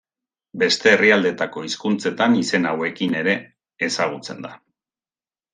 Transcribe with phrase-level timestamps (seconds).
[0.61, 3.37] Beste herrialdeetako hizkuntzetan izen hauekin ere
[3.89, 4.55] ezagutzen da.